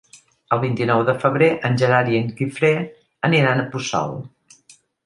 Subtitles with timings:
[0.55, 2.73] El vint-i-nou de febrer en Gerard i en Guifré
[3.31, 4.21] aniran a Puçol.